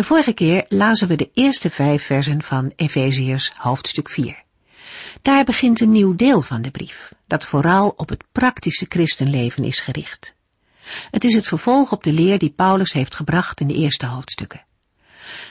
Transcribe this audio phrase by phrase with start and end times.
[0.00, 4.42] De vorige keer lazen we de eerste vijf versen van Efeziërs hoofdstuk 4.
[5.22, 9.80] Daar begint een nieuw deel van de brief, dat vooral op het praktische christenleven is
[9.80, 10.34] gericht.
[11.10, 14.64] Het is het vervolg op de leer die Paulus heeft gebracht in de eerste hoofdstukken.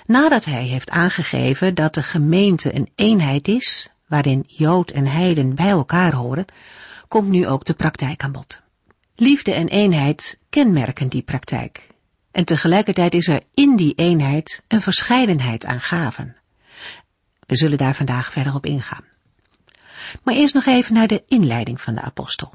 [0.06, 5.70] Nadat hij heeft aangegeven dat de gemeente een eenheid is, waarin Jood en Heiden bij
[5.70, 6.46] elkaar horen,
[7.08, 8.62] komt nu ook de praktijk aan bod.
[9.16, 11.88] Liefde en eenheid kenmerken die praktijk
[12.40, 16.36] en tegelijkertijd is er in die eenheid een verscheidenheid aan gaven.
[17.40, 19.04] We zullen daar vandaag verder op ingaan.
[20.24, 22.54] Maar eerst nog even naar de inleiding van de apostel.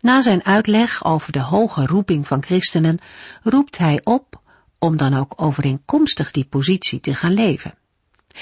[0.00, 2.98] Na zijn uitleg over de hoge roeping van christenen
[3.42, 4.40] roept hij op
[4.78, 7.74] om dan ook overeenkomstig die positie te gaan leven.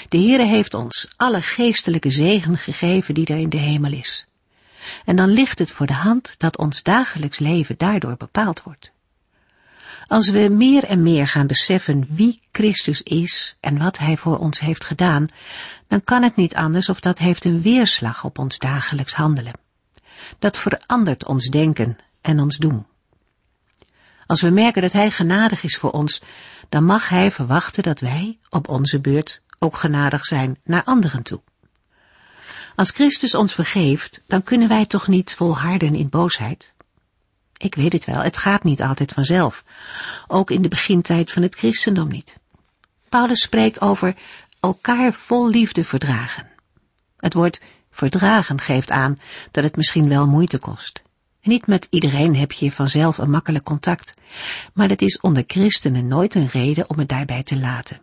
[0.09, 4.27] De Heere heeft ons alle geestelijke zegen gegeven die er in de hemel is.
[5.05, 8.93] En dan ligt het voor de hand dat ons dagelijks leven daardoor bepaald wordt.
[10.13, 14.61] Als we meer en meer gaan beseffen wie Christus is en wat Hij voor ons
[14.61, 15.27] heeft gedaan,
[15.89, 19.59] dan kan het niet anders of dat heeft een weerslag op ons dagelijks handelen.
[20.39, 22.87] Dat verandert ons denken en ons doen.
[24.27, 26.23] Als we merken dat Hij genadig is voor ons,
[26.69, 31.41] dan mag Hij verwachten dat wij, op onze beurt, ook genadig zijn naar anderen toe.
[32.77, 36.72] Als Christus ons vergeeft, dan kunnen wij toch niet volharden in boosheid?
[37.63, 39.65] Ik weet het wel, het gaat niet altijd vanzelf.
[40.27, 42.39] Ook in de begintijd van het christendom niet.
[43.09, 44.15] Paulus spreekt over
[44.61, 46.49] elkaar vol liefde verdragen.
[47.17, 49.19] Het woord verdragen geeft aan
[49.51, 51.03] dat het misschien wel moeite kost.
[51.43, 54.15] niet met iedereen heb je vanzelf een makkelijk contact,
[54.73, 58.01] maar het is onder christenen nooit een reden om het daarbij te laten.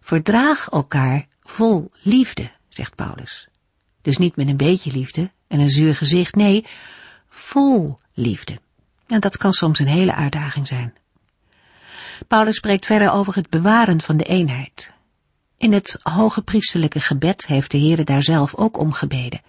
[0.00, 3.48] Verdraag elkaar vol liefde, zegt Paulus.
[4.02, 6.66] Dus niet met een beetje liefde en een zuur gezicht, nee,
[7.28, 8.60] vol liefde.
[9.06, 10.94] En dat kan soms een hele uitdaging zijn.
[12.28, 14.92] Paulus spreekt verder over het bewaren van de eenheid.
[15.56, 19.40] In het hoge priesterlijke gebed heeft de Heere daar zelf ook om gebeden.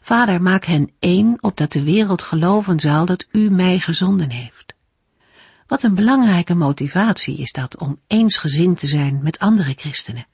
[0.00, 4.74] Vader, maak hen één, opdat de wereld geloven zal dat u mij gezonden heeft.
[5.66, 10.26] Wat een belangrijke motivatie is dat om eensgezind te zijn met andere christenen.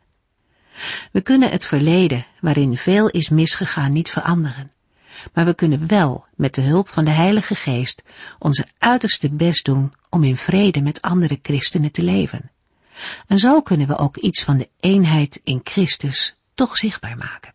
[1.12, 4.73] We kunnen het verleden, waarin veel is misgegaan, niet veranderen
[5.33, 8.03] maar we kunnen wel met de hulp van de Heilige Geest
[8.39, 12.51] onze uiterste best doen om in vrede met andere christenen te leven.
[13.27, 17.53] En zo kunnen we ook iets van de eenheid in Christus toch zichtbaar maken.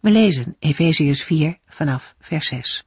[0.00, 2.86] We lezen Efeziërs 4 vanaf vers 6.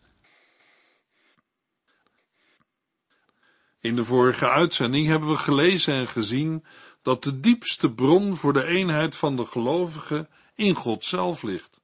[3.81, 6.65] In de vorige uitzending hebben we gelezen en gezien
[7.01, 11.78] dat de diepste bron voor de eenheid van de gelovigen in God zelf ligt.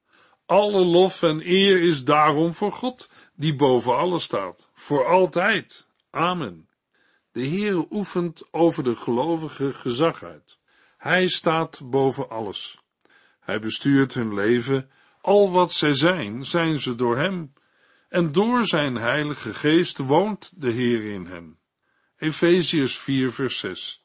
[0.46, 5.88] Alle lof en eer is daarom voor God, die boven alles staat, voor altijd.
[6.10, 6.68] Amen.
[7.32, 10.58] De Heere oefent over de gelovigen gezag uit.
[10.96, 12.78] Hij staat boven alles.
[13.40, 14.90] Hij bestuurt hun leven,
[15.20, 17.52] al wat zij zijn, zijn ze door hem,
[18.08, 21.58] en door zijn heilige geest woont de Heer in hen.
[22.18, 24.02] Efeziërs 4 vers 6.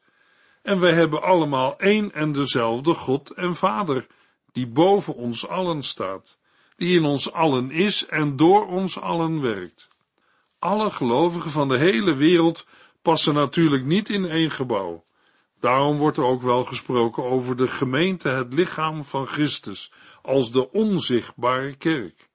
[0.61, 4.07] En wij hebben allemaal één en dezelfde God en Vader,
[4.51, 6.37] die boven ons allen staat,
[6.75, 9.89] die in ons allen is en door ons allen werkt.
[10.59, 12.65] Alle gelovigen van de hele wereld
[13.01, 15.03] passen natuurlijk niet in één gebouw.
[15.59, 19.91] Daarom wordt er ook wel gesproken over de gemeente, het lichaam van Christus,
[20.21, 22.29] als de onzichtbare kerk.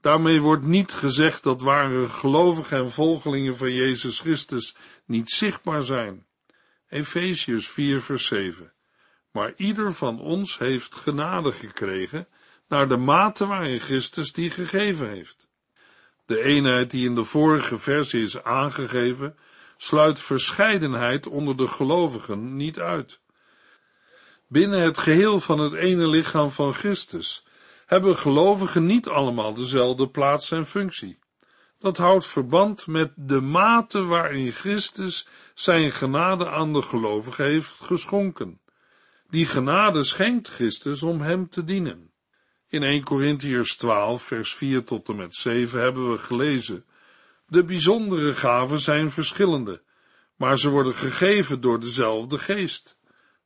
[0.00, 6.26] Daarmee wordt niet gezegd dat ware gelovigen en volgelingen van Jezus Christus niet zichtbaar zijn.
[6.88, 8.75] Efeziërs 4 vers 7.
[9.36, 12.28] Maar ieder van ons heeft genade gekregen
[12.68, 15.48] naar de mate waarin Christus die gegeven heeft.
[16.26, 19.36] De eenheid die in de vorige versie is aangegeven,
[19.76, 23.20] sluit verscheidenheid onder de gelovigen niet uit.
[24.46, 27.46] Binnen het geheel van het ene lichaam van Christus
[27.86, 31.18] hebben gelovigen niet allemaal dezelfde plaats en functie.
[31.78, 38.60] Dat houdt verband met de mate waarin Christus zijn genade aan de gelovigen heeft geschonken.
[39.30, 42.10] Die genade schenkt Christus om hem te dienen.
[42.68, 46.84] In 1 Corinthiërs 12, vers 4 tot en met 7 hebben we gelezen:
[47.46, 49.82] De bijzondere gaven zijn verschillende,
[50.36, 52.98] maar ze worden gegeven door dezelfde geest.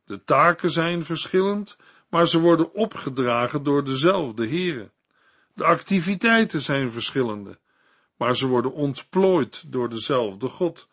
[0.05, 1.77] De taken zijn verschillend,
[2.09, 4.91] maar ze worden opgedragen door dezelfde Here.
[5.55, 7.59] De activiteiten zijn verschillende,
[8.17, 10.89] maar ze worden ontplooid door dezelfde God,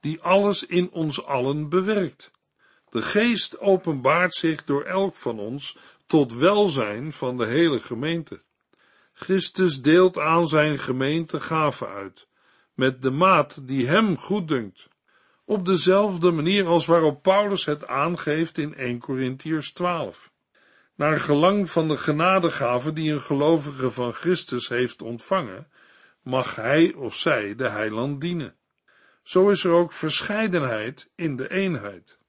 [0.00, 2.30] die alles in ons allen bewerkt.
[2.90, 8.42] De geest openbaart zich door elk van ons tot welzijn van de hele gemeente.
[9.12, 12.26] Christus deelt aan zijn gemeente gaven uit,
[12.74, 14.88] met de maat die hem goeddunkt,
[15.44, 20.32] op dezelfde manier als waarop Paulus het aangeeft in 1 Corinthiërs 12.
[20.94, 25.68] Naar gelang van de genadegave die een gelovige van Christus heeft ontvangen,
[26.22, 28.54] mag hij of zij de heiland dienen.
[29.22, 32.19] Zo is er ook verscheidenheid in de eenheid.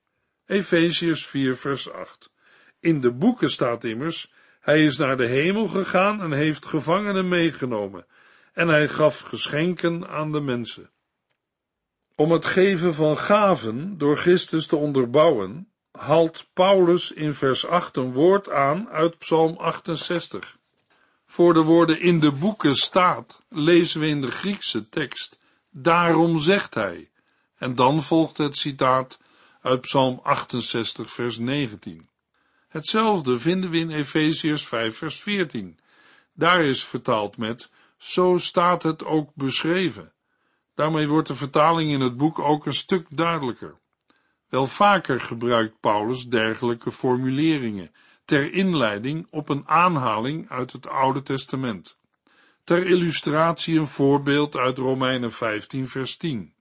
[0.51, 2.31] Efeziërs 4 vers 8.
[2.79, 8.05] In de boeken staat immers, hij is naar de hemel gegaan en heeft gevangenen meegenomen,
[8.53, 10.89] en hij gaf geschenken aan de mensen.
[12.15, 18.13] Om het geven van gaven door Christus te onderbouwen, haalt Paulus in vers 8 een
[18.13, 20.57] woord aan uit Psalm 68.
[21.25, 25.39] Voor de woorden in de boeken staat, lezen we in de Griekse tekst,
[25.69, 27.09] daarom zegt hij.
[27.57, 29.19] En dan volgt het citaat
[29.61, 32.09] uit Psalm 68, vers 19.
[32.67, 35.79] Hetzelfde vinden we in Efeziërs 5, vers 14.
[36.33, 40.13] Daar is vertaald met, zo staat het ook beschreven.
[40.75, 43.75] Daarmee wordt de vertaling in het boek ook een stuk duidelijker.
[44.49, 47.91] Wel vaker gebruikt Paulus dergelijke formuleringen
[48.25, 51.99] ter inleiding op een aanhaling uit het Oude Testament.
[52.63, 56.53] Ter illustratie een voorbeeld uit Romeinen 15 vers 10.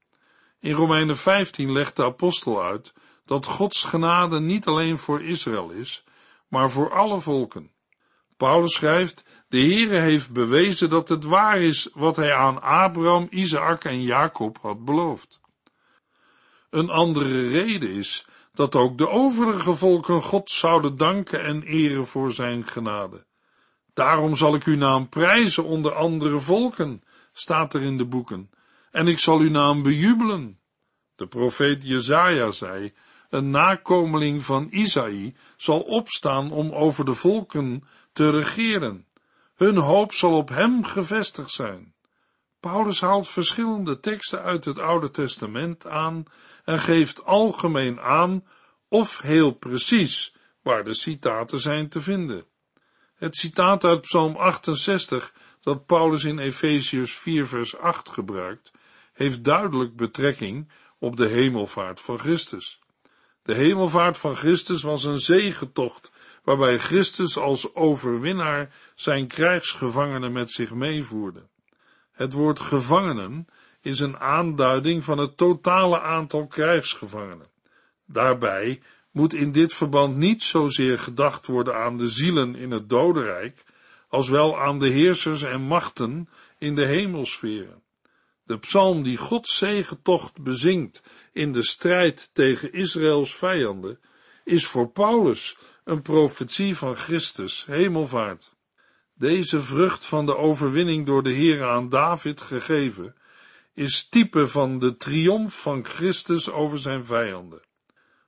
[0.60, 2.92] In Romeinen 15 legt de apostel uit
[3.24, 6.04] dat Gods genade niet alleen voor Israël is,
[6.48, 7.70] maar voor alle volken.
[8.36, 13.84] Paulus schrijft, de Heere heeft bewezen dat het waar is wat hij aan Abraham, Isaac
[13.84, 15.40] en Jacob had beloofd.
[16.70, 22.32] Een andere reden is dat ook de overige volken God zouden danken en eren voor
[22.32, 23.24] zijn genade.
[23.94, 27.02] Daarom zal ik uw naam prijzen onder andere volken,
[27.32, 28.50] staat er in de boeken,
[28.90, 30.58] en ik zal uw naam bejubelen.
[31.14, 32.92] De profeet Jezaja zei,
[33.28, 39.06] een nakomeling van Isaï zal opstaan om over de volken te regeren.
[39.54, 41.94] Hun hoop zal op hem gevestigd zijn.
[42.60, 46.24] Paulus haalt verschillende teksten uit het Oude Testament aan
[46.64, 48.44] en geeft algemeen aan
[48.88, 52.44] of heel precies waar de citaten zijn te vinden.
[53.14, 58.70] Het citaat uit Psalm 68 dat Paulus in Efeziërs 4 vers 8 gebruikt,
[59.20, 60.68] heeft duidelijk betrekking
[60.98, 62.80] op de hemelvaart van Christus.
[63.42, 66.12] De hemelvaart van Christus was een zegentocht,
[66.44, 71.48] waarbij Christus als overwinnaar zijn krijgsgevangenen met zich meevoerde.
[72.12, 73.46] Het woord gevangenen
[73.80, 77.48] is een aanduiding van het totale aantal krijgsgevangenen.
[78.06, 83.64] Daarbij moet in dit verband niet zozeer gedacht worden aan de zielen in het dodenrijk,
[84.08, 86.28] als wel aan de heersers en machten
[86.58, 87.82] in de hemelsferen.
[88.50, 91.02] De psalm die Gods zegentocht bezingt
[91.32, 94.00] in de strijd tegen Israëls vijanden,
[94.44, 98.54] is voor Paulus een profetie van Christus, hemelvaart.
[99.14, 103.14] Deze vrucht van de overwinning door de Heer aan David gegeven,
[103.74, 107.62] is type van de triomf van Christus over zijn vijanden.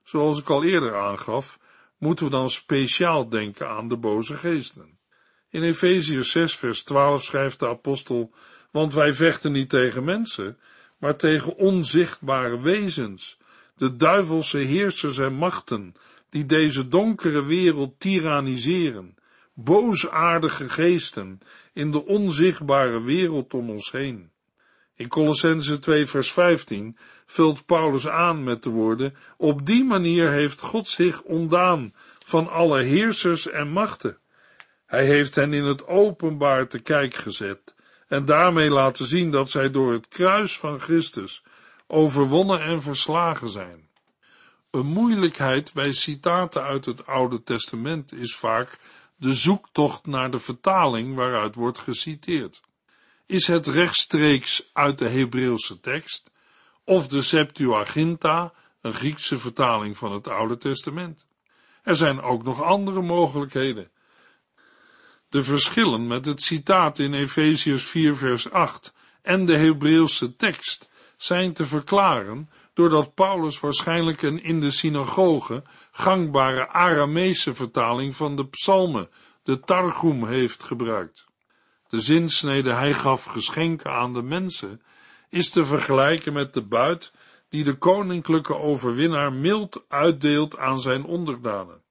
[0.03, 1.59] Zoals ik al eerder aangaf,
[1.99, 4.99] moeten we dan speciaal denken aan de boze geesten.
[5.51, 8.33] In Efeziërs 6 vers 12 schrijft de apostel,
[8.73, 10.59] want wij vechten niet tegen mensen,
[10.99, 13.39] maar tegen onzichtbare wezens,
[13.77, 15.95] de duivelse heersers en machten,
[16.31, 19.15] die deze donkere wereld tyranniseren,
[19.55, 21.39] boosaardige geesten
[21.73, 24.31] in de onzichtbare wereld om ons heen.
[24.95, 30.61] In Colossense 2 vers 15 vult Paulus aan met de woorden, op die manier heeft
[30.61, 31.95] God zich ontdaan
[32.27, 34.19] van alle heersers en machten.
[34.87, 37.75] Hij heeft hen in het openbaar te kijk gezet
[38.13, 41.43] en daarmee laten zien dat zij door het kruis van Christus
[41.87, 43.89] overwonnen en verslagen zijn.
[44.71, 48.79] Een moeilijkheid bij citaten uit het Oude Testament is vaak
[49.17, 52.63] de zoektocht naar de vertaling waaruit wordt geciteerd.
[53.27, 56.31] Is het rechtstreeks uit de Hebreeuwse tekst
[56.85, 61.27] of de Septuaginta, een Griekse vertaling van het Oude Testament?
[61.83, 63.91] Er zijn ook nog andere mogelijkheden.
[65.33, 71.53] De verschillen met het citaat in Efesiërs 4 vers 8 en de Hebreeuwse tekst zijn
[71.53, 75.63] te verklaren doordat Paulus waarschijnlijk een in de synagoge
[75.93, 79.09] gangbare Arameese vertaling van de psalmen,
[79.43, 81.25] de Targum, heeft gebruikt.
[81.89, 84.83] De zinsnede hij gaf geschenken aan de mensen
[85.29, 87.13] is te vergelijken met de buit
[87.49, 91.83] die de koninklijke overwinnaar mild uitdeelt aan zijn onderdanen.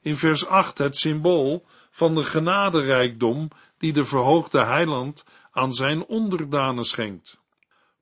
[0.00, 1.66] In vers 8 het symbool
[1.98, 7.40] van de genaderijkdom die de verhoogde heiland aan zijn onderdanen schenkt.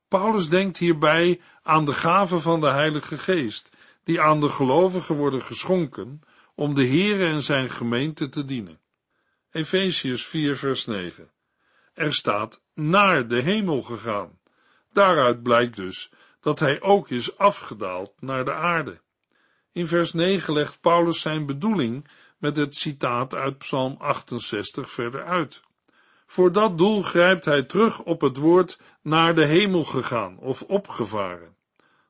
[0.07, 5.41] Paulus denkt hierbij aan de gaven van de Heilige Geest, die aan de gelovigen worden
[5.41, 6.21] geschonken
[6.55, 8.79] om de Heere en zijn gemeente te dienen.
[9.51, 11.31] Efesius 4 vers 9.
[11.93, 14.39] Er staat naar de hemel gegaan.
[14.93, 19.01] Daaruit blijkt dus dat hij ook is afgedaald naar de aarde.
[19.71, 22.07] In vers 9 legt Paulus zijn bedoeling
[22.37, 25.61] met het citaat uit Psalm 68 verder uit.
[26.25, 31.55] Voor dat doel grijpt hij terug op het woord naar de hemel gegaan of opgevaren.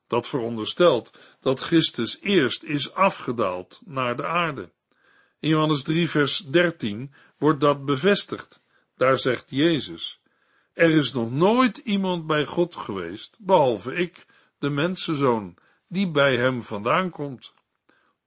[0.06, 4.70] Dat veronderstelt dat Christus eerst is afgedaald naar de aarde.
[5.40, 8.60] In Johannes 3 vers 13 wordt dat bevestigd.
[8.96, 10.20] Daar zegt Jezus,
[10.72, 14.26] er is nog nooit iemand bij God geweest, behalve ik,
[14.58, 15.56] de mensenzoon,
[15.88, 17.52] die bij hem vandaan komt.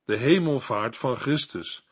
[0.05, 1.85] De hemelvaart van Christus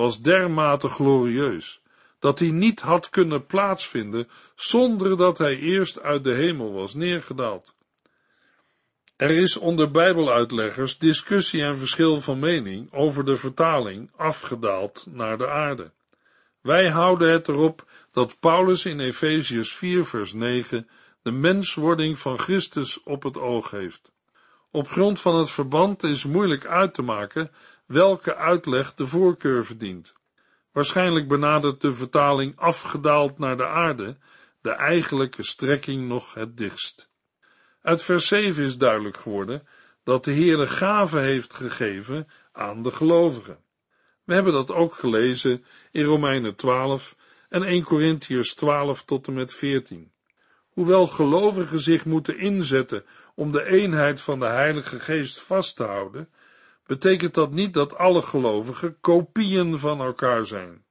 [0.00, 1.80] was dermate glorieus,
[2.18, 7.74] dat hij niet had kunnen plaatsvinden zonder dat hij eerst uit de hemel was neergedaald.
[9.16, 15.48] Er is onder Bijbeluitleggers discussie en verschil van mening over de vertaling afgedaald naar de
[15.48, 15.92] aarde.
[16.60, 20.88] Wij houden het erop dat Paulus in Efeziërs 4 vers 9
[21.22, 24.12] de menswording van Christus op het oog heeft.
[24.70, 27.50] Op grond van het verband is moeilijk uit te maken
[27.90, 30.14] welke uitleg de voorkeur verdient.
[30.72, 34.16] Waarschijnlijk benadert de vertaling afgedaald naar de aarde
[34.60, 37.10] de eigenlijke strekking nog het dichtst.
[37.82, 39.66] Uit vers 7 is duidelijk geworden
[40.04, 43.58] dat de Heere gave heeft gegeven aan de gelovigen.
[44.24, 47.16] We hebben dat ook gelezen in Romeinen 12
[47.48, 50.12] en 1 Corinthiërs 12 tot en met 14.
[50.68, 53.04] Hoewel gelovigen zich moeten inzetten
[53.34, 56.28] om de eenheid van de Heilige Geest vast te houden,
[56.90, 60.84] betekent dat niet dat alle gelovigen kopieën van elkaar zijn.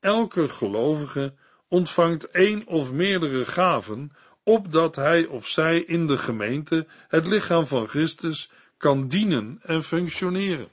[0.00, 1.34] Elke gelovige
[1.68, 4.12] ontvangt één of meerdere gaven,
[4.42, 10.68] opdat hij of zij in de gemeente, het lichaam van Christus, kan dienen en functioneren.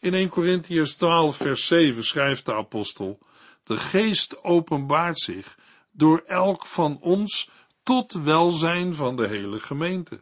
[0.00, 3.18] In 1 Corinthians 12 vers 7 schrijft de apostel,
[3.64, 5.58] de geest openbaart zich
[5.92, 7.50] door elk van ons
[7.82, 10.20] tot welzijn van de hele gemeente.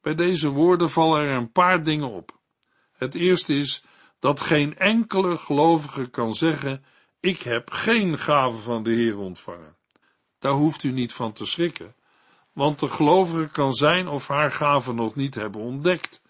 [0.00, 2.40] Bij deze woorden vallen er een paar dingen op.
[3.02, 3.84] Het eerste is
[4.18, 6.84] dat geen enkele gelovige kan zeggen,
[7.20, 9.76] ik heb geen gave van de Heer ontvangen.
[10.38, 11.94] Daar hoeft u niet van te schrikken,
[12.52, 16.22] want de gelovige kan zijn of haar gave nog niet hebben ontdekt.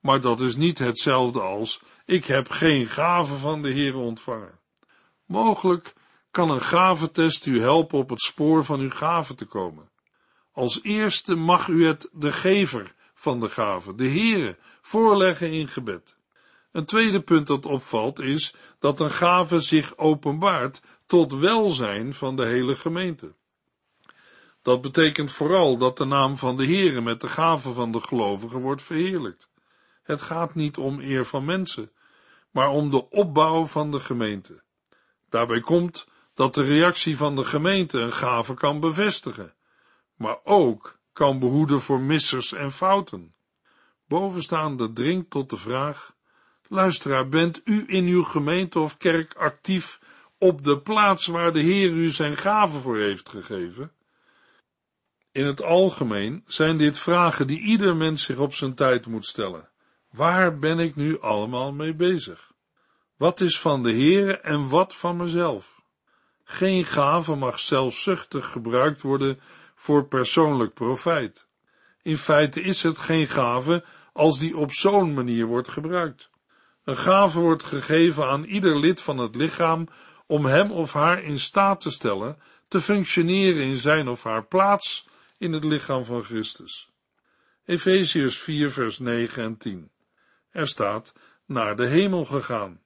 [0.00, 4.60] Maar dat is niet hetzelfde als, ik heb geen gave van de Heer ontvangen.
[5.26, 5.94] Mogelijk
[6.30, 9.90] kan een gavetest u helpen op het spoor van uw gave te komen.
[10.52, 16.16] Als eerste mag u het de gever van de gave, de Heere, voorleggen in gebed.
[16.72, 22.46] Een tweede punt dat opvalt is dat een gave zich openbaart tot welzijn van de
[22.46, 23.34] hele gemeente.
[24.62, 28.60] Dat betekent vooral dat de naam van de Heere met de gave van de gelovigen
[28.60, 29.50] wordt verheerlijkt.
[30.02, 31.92] Het gaat niet om eer van mensen,
[32.50, 34.62] maar om de opbouw van de gemeente.
[35.28, 39.54] Daarbij komt dat de reactie van de gemeente een gave kan bevestigen,
[40.16, 43.34] maar ook kan behoeden voor missers en fouten.
[44.06, 46.14] Bovenstaande dringt tot de vraag:
[46.68, 50.00] luisteraar, bent u in uw gemeente of kerk actief
[50.38, 53.92] op de plaats waar de Heer u zijn gave voor heeft gegeven?
[55.32, 59.68] In het algemeen zijn dit vragen die ieder mens zich op zijn tijd moet stellen.
[60.10, 62.52] Waar ben ik nu allemaal mee bezig?
[63.16, 65.82] Wat is van de Heere en wat van mezelf?
[66.44, 69.40] Geen gave mag zelfzuchtig gebruikt worden
[69.82, 71.46] voor persoonlijk profijt.
[72.02, 76.30] In feite is het geen gave als die op zo'n manier wordt gebruikt.
[76.84, 79.88] Een gave wordt gegeven aan ieder lid van het lichaam
[80.26, 85.08] om hem of haar in staat te stellen te functioneren in zijn of haar plaats
[85.38, 86.90] in het lichaam van Christus.
[87.64, 89.90] Efeziërs 4 vers 9 en 10.
[90.50, 91.14] Er staat
[91.46, 92.80] naar de hemel gegaan.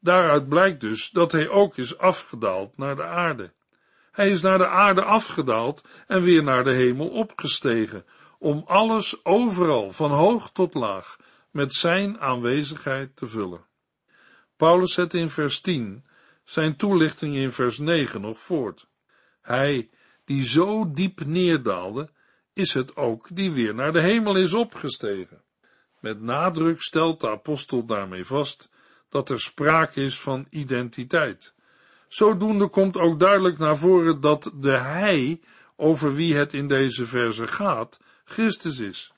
[0.00, 3.54] Daaruit blijkt dus dat hij ook is afgedaald naar de aarde.
[4.16, 8.04] Hij is naar de aarde afgedaald en weer naar de hemel opgestegen,
[8.38, 11.16] om alles overal, van hoog tot laag,
[11.50, 13.66] met zijn aanwezigheid te vullen.
[14.56, 16.04] Paulus zet in vers 10
[16.44, 18.88] zijn toelichting in vers 9 nog voort.
[19.40, 19.90] Hij,
[20.24, 22.10] die zo diep neerdaalde,
[22.52, 25.42] is het ook die weer naar de hemel is opgestegen.
[26.00, 28.70] Met nadruk stelt de apostel daarmee vast
[29.08, 31.54] dat er sprake is van identiteit.
[32.08, 35.40] Zodoende komt ook duidelijk naar voren dat de Hij,
[35.76, 39.12] over wie het in deze verse gaat, Christus is.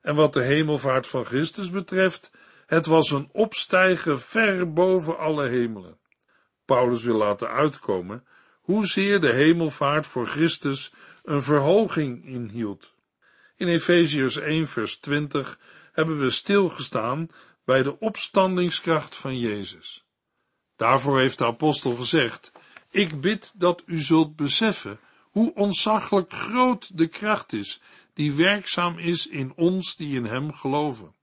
[0.00, 2.30] En wat de hemelvaart van Christus betreft,
[2.70, 5.98] Het was een opstijgen ver boven alle hemelen.
[6.64, 8.24] Paulus wil laten uitkomen
[8.60, 12.94] hoezeer de hemelvaart voor Christus een verhoging inhield.
[13.56, 15.58] In Efeziërs 1 vers 20
[15.92, 17.28] hebben we stilgestaan
[17.64, 20.04] bij de opstandingskracht van Jezus.
[20.80, 22.52] Daarvoor heeft de apostel gezegd,
[22.90, 27.80] ik bid dat u zult beseffen hoe ontzaglijk groot de kracht is
[28.14, 31.14] die werkzaam is in ons die in hem geloven.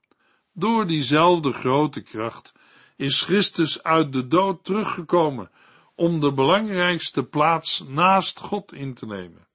[0.54, 2.54] Door diezelfde grote kracht
[2.96, 5.52] is Christus uit de dood teruggekomen
[5.96, 9.48] om de belangrijkste plaats naast God in te nemen.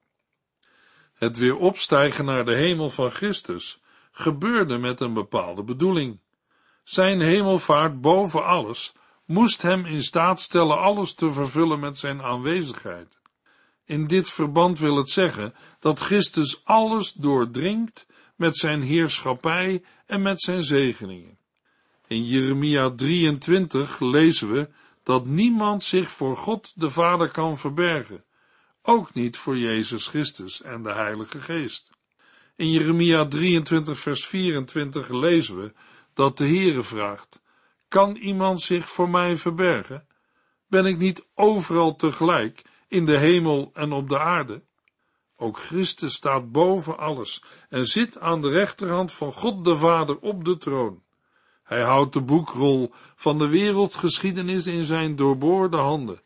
[1.14, 3.80] Het weer opstijgen naar de hemel van Christus
[4.12, 6.20] gebeurde met een bepaalde bedoeling.
[6.84, 8.92] Zijn hemelvaart boven alles
[9.24, 13.20] moest hem in staat stellen alles te vervullen met zijn aanwezigheid.
[13.84, 20.40] In dit verband wil het zeggen dat Christus alles doordringt met zijn heerschappij en met
[20.40, 21.38] zijn zegeningen.
[22.06, 24.68] In Jeremia 23 lezen we
[25.02, 28.24] dat niemand zich voor God de Vader kan verbergen,
[28.82, 31.90] ook niet voor Jezus Christus en de Heilige Geest.
[32.56, 35.72] In Jeremia 23 vers 24 lezen we
[36.14, 37.41] dat de Heere vraagt,
[37.92, 40.06] kan iemand zich voor mij verbergen?
[40.66, 44.62] Ben ik niet overal tegelijk in de hemel en op de aarde?
[45.36, 50.44] Ook Christus staat boven alles en zit aan de rechterhand van God de Vader op
[50.44, 51.02] de troon.
[51.62, 56.20] Hij houdt de boekrol van de wereldgeschiedenis in zijn doorboorde handen.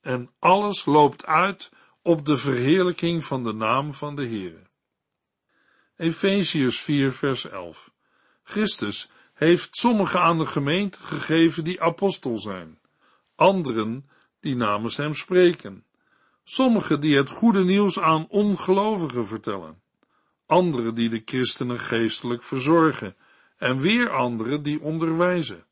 [0.00, 1.70] En alles loopt uit
[2.02, 4.66] op de verheerlijking van de naam van de Heere.
[5.96, 7.90] Efeziërs 4 vers 11
[8.42, 12.78] Christus heeft sommigen aan de gemeente gegeven die apostel zijn,
[13.34, 14.08] anderen
[14.40, 15.84] die namens hem spreken,
[16.44, 19.82] sommigen die het goede nieuws aan ongelovigen vertellen,
[20.46, 23.16] anderen die de christenen geestelijk verzorgen,
[23.56, 25.64] en weer anderen die onderwijzen.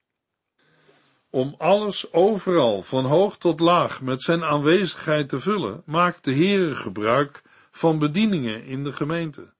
[1.31, 6.75] Om alles overal, van hoog tot laag, met zijn aanwezigheid te vullen, maakt de Heere
[6.77, 9.55] gebruik van bedieningen in de gemeente.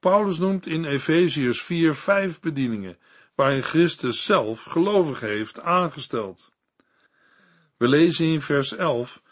[0.00, 2.98] Paulus noemt in Efeziërs 4 vijf bedieningen,
[3.36, 6.52] waarin Christus zelf gelovigen heeft aangesteld.
[7.76, 9.22] We lezen in vers 11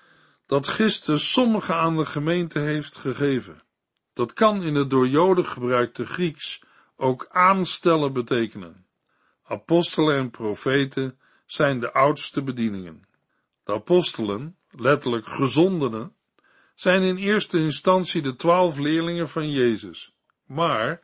[0.46, 3.62] dat Christus sommigen aan de gemeente heeft gegeven.
[4.12, 6.62] Dat kan in het door Joden gebruikte Grieks
[6.96, 8.86] ook aanstellen betekenen.
[9.44, 13.06] Apostelen en profeten zijn de oudste bedieningen.
[13.64, 16.16] De apostelen, letterlijk gezondenen,
[16.74, 20.14] zijn in eerste instantie de twaalf leerlingen van Jezus.
[20.46, 21.00] Maar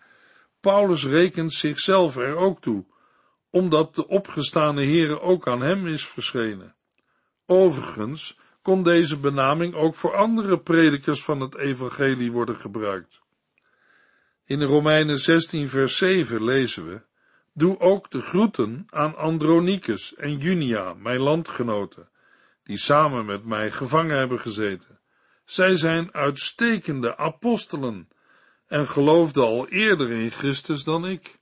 [0.61, 2.85] Paulus rekent zichzelf er ook toe,
[3.51, 6.75] omdat de opgestane Heere ook aan hem is verschenen.
[7.47, 13.21] Overigens kon deze benaming ook voor andere predikers van het evangelie worden gebruikt.
[14.45, 17.03] In Romeinen 16 vers 7 lezen we,
[17.53, 22.09] Doe ook de groeten aan Andronicus en Junia, mijn landgenoten,
[22.65, 24.99] die samen met mij gevangen hebben gezeten.
[25.45, 28.09] Zij zijn uitstekende apostelen
[28.67, 31.39] en geloofden al eerder in Christus dan ik.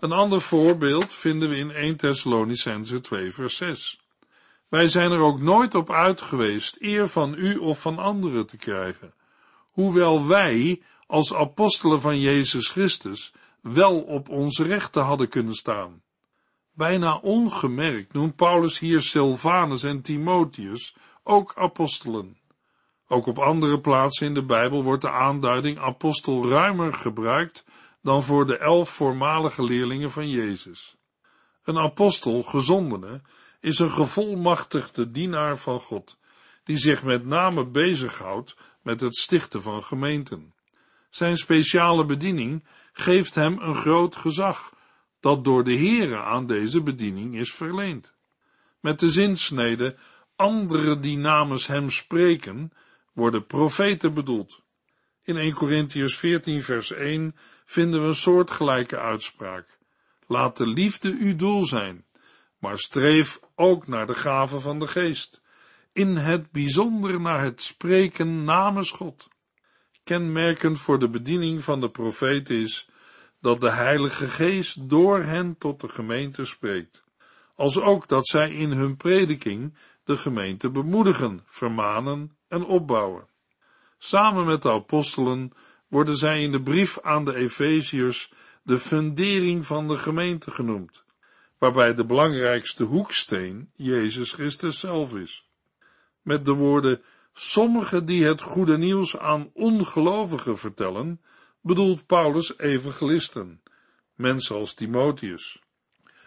[0.00, 4.00] Een ander voorbeeld vinden we in 1 Thessalonicense 2 vers 6.
[4.68, 8.56] Wij zijn er ook nooit op uit geweest eer van u of van anderen te
[8.56, 9.14] krijgen,
[9.70, 13.32] hoewel wij als apostelen van Jezus Christus
[13.62, 16.02] wel op onze rechten hadden kunnen staan.
[16.72, 22.38] Bijna ongemerkt noemt Paulus hier Silvanus en Timotheus ook apostelen.
[23.08, 27.64] Ook op andere plaatsen in de Bijbel wordt de aanduiding apostel ruimer gebruikt
[28.02, 30.96] dan voor de elf voormalige leerlingen van Jezus.
[31.64, 33.22] Een apostel, gezondene,
[33.60, 36.18] is een gevolmachtigde dienaar van God,
[36.64, 40.54] die zich met name bezighoudt met het stichten van gemeenten.
[41.10, 44.74] Zijn speciale bediening geeft hem een groot gezag,
[45.20, 48.14] dat door de Heere aan deze bediening is verleend.
[48.80, 49.96] Met de zinsnede,
[50.36, 52.72] anderen die namens hem spreken,
[53.12, 54.62] worden profeten bedoeld.
[55.24, 57.36] In 1 Corinthians 14 vers 1
[57.70, 59.78] vinden we een soortgelijke uitspraak.
[60.26, 62.04] Laat de liefde uw doel zijn,
[62.58, 65.42] maar streef ook naar de gave van de geest,
[65.92, 69.28] in het bijzonder naar het spreken namens God.
[70.04, 72.88] Kenmerkend voor de bediening van de profeet is
[73.40, 77.04] dat de Heilige Geest door hen tot de gemeente spreekt,
[77.54, 83.28] als ook dat zij in hun prediking de gemeente bemoedigen, vermanen en opbouwen.
[83.98, 85.52] Samen met de apostelen
[85.90, 91.04] worden zij in de brief aan de Efeziërs de fundering van de gemeente genoemd,
[91.58, 95.50] waarbij de belangrijkste hoeksteen Jezus Christus zelf is.
[96.22, 101.20] Met de woorden sommigen die het goede nieuws aan ongelovigen vertellen,
[101.60, 103.62] bedoelt Paulus evangelisten,
[104.14, 105.62] mensen als Timotheus.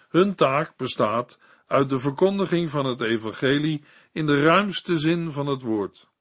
[0.10, 5.62] Hun taak bestaat uit de verkondiging van het evangelie in de ruimste zin van het
[5.62, 6.12] woord.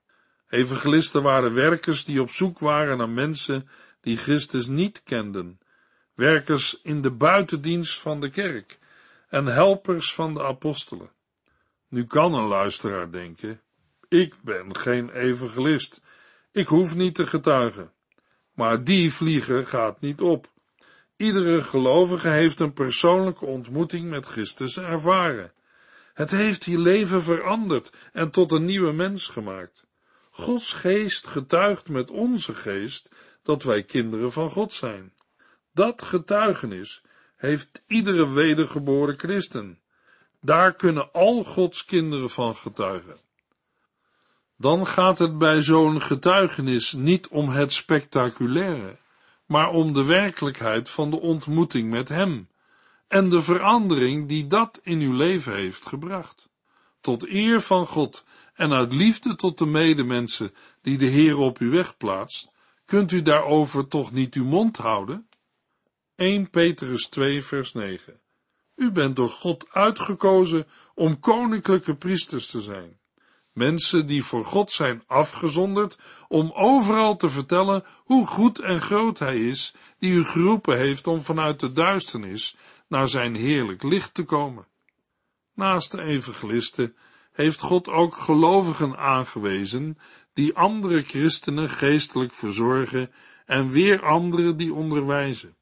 [0.53, 3.69] Evangelisten waren werkers die op zoek waren naar mensen
[4.01, 5.61] die Christus niet kenden,
[6.15, 8.79] werkers in de buitendienst van de kerk
[9.29, 11.11] en helpers van de apostelen.
[11.89, 13.61] Nu kan een luisteraar denken,
[14.09, 16.01] ik ben geen evangelist,
[16.51, 17.93] ik hoef niet te getuigen.
[18.55, 20.51] Maar die vlieger gaat niet op.
[21.17, 25.53] Iedere gelovige heeft een persoonlijke ontmoeting met Christus ervaren.
[26.15, 29.91] Het heeft je leven veranderd en tot een nieuwe mens gemaakt.
[30.35, 33.09] Gods geest getuigt met onze geest
[33.43, 35.13] dat wij kinderen van God zijn.
[35.73, 37.03] Dat getuigenis
[37.37, 39.81] heeft iedere wedergeboren christen.
[40.41, 43.21] Daar kunnen al Gods kinderen van getuigen.
[44.57, 48.97] Dan gaat het bij zo'n getuigenis niet om het spectaculaire,
[49.47, 52.49] maar om de werkelijkheid van de ontmoeting met Hem
[53.09, 56.49] en de verandering die dat in uw leven heeft gebracht.
[57.01, 61.71] Tot eer van God en uit liefde tot de medemensen die de Heer op uw
[61.71, 62.51] weg plaatst,
[62.85, 65.29] kunt u daarover toch niet uw mond houden?
[66.17, 68.21] 1 Petrus 2 vers 9
[68.77, 73.01] U bent door God uitgekozen om koninklijke priesters te zijn.
[73.53, 79.49] Mensen die voor God zijn afgezonderd om overal te vertellen hoe goed en groot Hij
[79.49, 82.57] is, die u geroepen heeft om vanuit de duisternis
[82.89, 84.67] naar zijn heerlijk licht te komen.
[85.55, 86.97] Naast de evangelisten
[87.33, 89.99] heeft God ook gelovigen aangewezen
[90.33, 93.11] die andere christenen geestelijk verzorgen
[93.47, 95.57] en weer anderen die onderwijzen.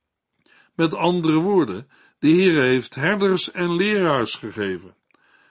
[0.75, 4.95] Met andere woorden, de Heer heeft herders en leraars gegeven.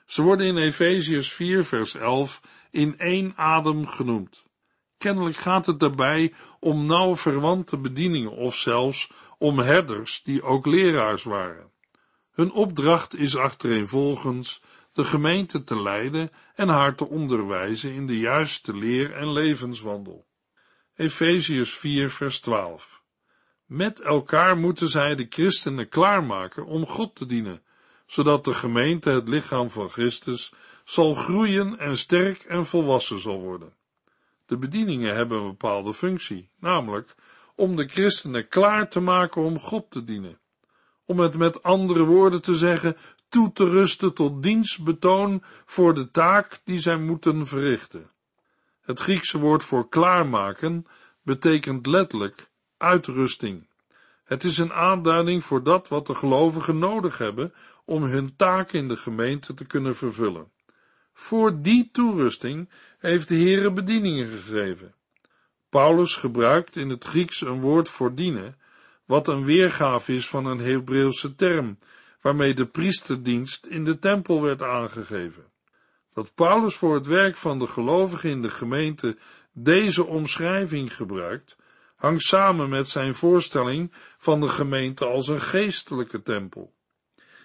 [0.06, 4.44] Ze worden in Efeziërs 4 vers 11 in één adem genoemd.
[4.98, 11.22] Kennelijk gaat het daarbij om nauw verwante bedieningen of zelfs om herders die ook leraars
[11.22, 11.70] waren.
[12.30, 18.76] Hun opdracht is achtereenvolgens de gemeente te leiden en haar te onderwijzen in de juiste
[18.76, 20.26] leer en levenswandel.
[20.96, 23.02] Efeziërs 4 vers 12
[23.66, 27.62] Met elkaar moeten zij de christenen klaarmaken om God te dienen,
[28.06, 30.52] zodat de gemeente, het lichaam van Christus,
[30.84, 33.74] zal groeien en sterk en volwassen zal worden.
[34.46, 37.14] De bedieningen hebben een bepaalde functie, namelijk
[37.54, 40.38] om de christenen klaar te maken om God te dienen.
[41.04, 42.96] Om het met andere woorden te zeggen,
[43.30, 48.10] toe te rusten tot dienstbetoon voor de taak die zij moeten verrichten.
[48.80, 50.86] Het Griekse woord voor klaarmaken
[51.22, 53.68] betekent letterlijk uitrusting.
[54.24, 58.88] Het is een aanduiding voor dat wat de gelovigen nodig hebben om hun taak in
[58.88, 60.50] de gemeente te kunnen vervullen.
[61.12, 64.94] Voor die toerusting heeft de Heere bedieningen gegeven.
[65.68, 68.58] Paulus gebruikt in het Grieks een woord voor dienen,
[69.04, 71.78] wat een weergave is van een Hebreeuwse term,
[72.20, 75.44] waarmee de priesterdienst in de tempel werd aangegeven.
[76.14, 79.16] Dat Paulus voor het werk van de gelovigen in de gemeente
[79.52, 81.56] deze omschrijving gebruikt,
[81.96, 86.74] hangt samen met zijn voorstelling van de gemeente als een geestelijke tempel.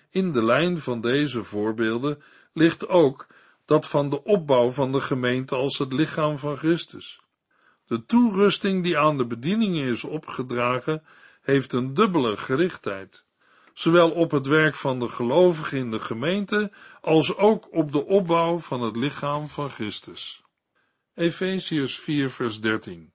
[0.09, 3.27] In de lijn van deze voorbeelden ligt ook
[3.65, 7.23] dat van de opbouw van de gemeente als het lichaam van Christus.
[7.87, 11.03] De toerusting die aan de bedieningen is opgedragen,
[11.41, 13.24] heeft een dubbele gerichtheid
[13.75, 18.59] zowel op het werk van de gelovigen in de gemeente, als ook op de opbouw
[18.59, 20.43] van het lichaam van Christus.
[21.13, 23.13] Efeziërs 4 vers 13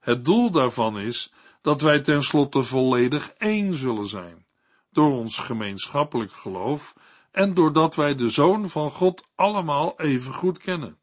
[0.00, 4.46] Het doel daarvan is dat wij tenslotte volledig één zullen zijn,
[4.90, 6.94] door ons gemeenschappelijk geloof
[7.30, 10.98] en doordat wij de Zoon van God allemaal even goed kennen.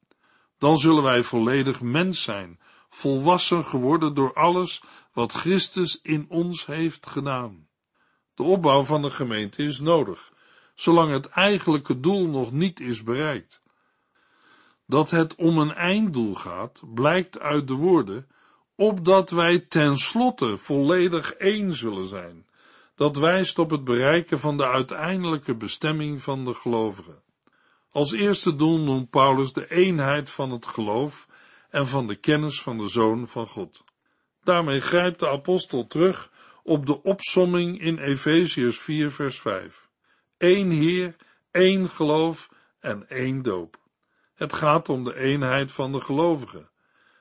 [0.58, 2.60] Dan zullen wij volledig mens zijn,
[2.90, 4.84] volwassen geworden door alles
[5.14, 7.70] wat Christus in ons heeft gedaan.
[8.42, 10.32] De opbouw van de gemeente is nodig,
[10.76, 13.62] zolang het eigenlijke doel nog niet is bereikt.
[14.88, 18.28] Dat het om een einddoel gaat, blijkt uit de woorden,
[18.76, 22.46] opdat wij tenslotte volledig één zullen zijn.
[22.96, 27.24] Dat wijst op het bereiken van de uiteindelijke bestemming van de gelovigen.
[27.92, 31.28] Als eerste doel noemt Paulus de eenheid van het geloof
[31.70, 33.84] en van de kennis van de Zoon van God.
[34.44, 36.30] Daarmee grijpt de apostel terug
[36.64, 39.90] op de opsomming in Efeziërs 4 vers 5.
[40.38, 41.16] Eén Heer,
[41.52, 43.80] één geloof en één doop.
[44.36, 46.70] Het gaat om de eenheid van de gelovigen.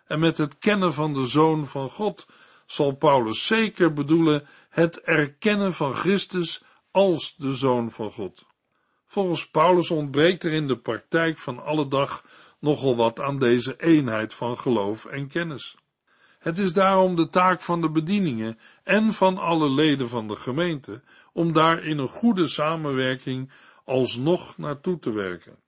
[0.07, 2.27] En met het kennen van de Zoon van God
[2.67, 8.47] zal Paulus zeker bedoelen het erkennen van Christus als de Zoon van God.
[9.07, 12.25] Volgens Paulus ontbreekt er in de praktijk van alle dag
[12.61, 15.77] nogal wat aan deze eenheid van geloof en kennis.
[16.41, 21.03] Het is daarom de taak van de bedieningen en van alle leden van de gemeente
[21.33, 23.53] om daar in een goede samenwerking
[23.85, 25.59] alsnog naartoe te werken.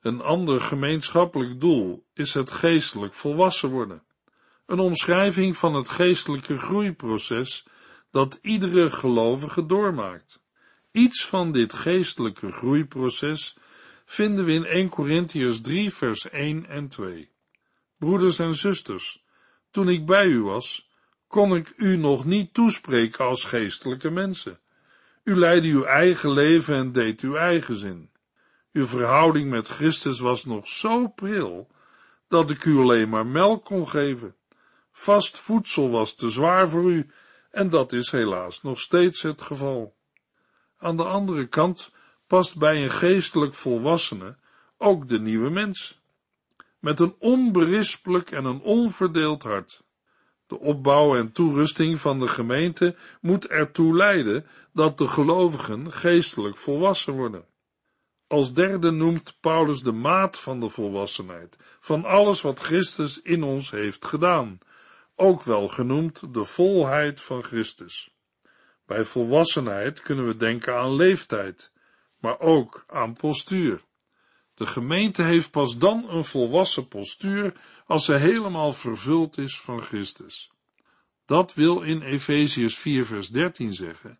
[0.00, 4.02] Een ander gemeenschappelijk doel is het geestelijk volwassen worden.
[4.66, 7.66] Een omschrijving van het geestelijke groeiproces
[8.10, 10.42] dat iedere gelovige doormaakt.
[10.90, 13.56] Iets van dit geestelijke groeiproces
[14.04, 17.30] vinden we in 1 Corinthians 3 vers 1 en 2.
[17.98, 19.21] Broeders en zusters,
[19.72, 20.90] toen ik bij u was,
[21.26, 24.60] kon ik u nog niet toespreken als geestelijke mensen.
[25.24, 28.10] U leidde uw eigen leven en deed uw eigen zin.
[28.72, 31.68] Uw verhouding met Christus was nog zo pril,
[32.28, 34.36] dat ik u alleen maar melk kon geven.
[34.92, 37.06] Vast voedsel was te zwaar voor u,
[37.50, 39.96] en dat is helaas nog steeds het geval.
[40.78, 41.92] Aan de andere kant
[42.26, 44.36] past bij een geestelijk volwassene
[44.78, 46.01] ook de nieuwe mens,
[46.82, 49.82] met een onberispelijk en een onverdeeld hart.
[50.46, 57.14] De opbouw en toerusting van de gemeente moet ertoe leiden dat de gelovigen geestelijk volwassen
[57.14, 57.44] worden.
[58.26, 63.70] Als derde noemt Paulus de maat van de volwassenheid, van alles wat Christus in ons
[63.70, 64.58] heeft gedaan,
[65.16, 68.14] ook wel genoemd de volheid van Christus.
[68.86, 71.72] Bij volwassenheid kunnen we denken aan leeftijd,
[72.18, 73.82] maar ook aan postuur.
[74.54, 77.52] De gemeente heeft pas dan een volwassen postuur
[77.86, 80.50] als ze helemaal vervuld is van Christus.
[81.26, 84.18] Dat wil in Efeziërs 4 vers 13 zeggen,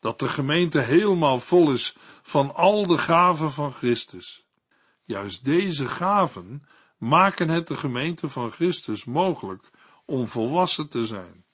[0.00, 4.44] dat de gemeente helemaal vol is van al de gaven van Christus.
[5.04, 6.66] Juist deze gaven
[6.98, 9.70] maken het de gemeente van Christus mogelijk
[10.04, 11.44] om volwassen te zijn.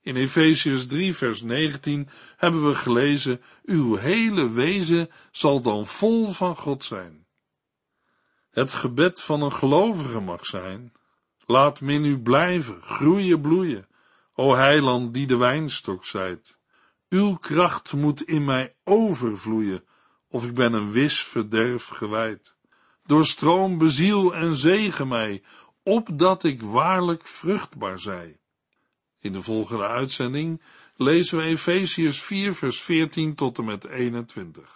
[0.00, 6.56] In Efesiërs 3 vers 19 hebben we gelezen, uw hele wezen zal dan vol van
[6.56, 7.25] God zijn.
[8.56, 10.92] Het gebed van een gelovige mag zijn,
[11.46, 13.88] laat me u blijven, groeien, bloeien,
[14.34, 16.58] o heiland die de wijnstok zijt.
[17.08, 19.84] Uw kracht moet in mij overvloeien,
[20.28, 22.56] of ik ben een wis verderf gewijd.
[23.02, 25.42] Doorstroom beziel en zegen mij,
[25.82, 28.40] opdat ik waarlijk vruchtbaar zij.
[29.20, 30.62] In de volgende uitzending
[30.94, 34.75] lezen we Efesiërs 4 vers 14 tot en met 21.